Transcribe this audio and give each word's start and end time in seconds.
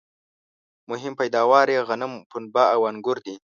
مهم 0.91 1.13
پیداوار 1.19 1.65
یې 1.75 1.81
غنم، 1.87 2.11
پنبه 2.31 2.63
او 2.73 2.81
انګور 2.89 3.17
دي 3.25 3.35